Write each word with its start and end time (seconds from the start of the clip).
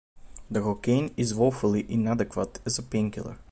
The 0.49 0.61
cocaine 0.61 1.13
is 1.15 1.35
woefully 1.35 1.85
inadequate 1.87 2.59
as 2.65 2.79
a 2.79 2.81
pain 2.81 3.11
killer. 3.11 3.37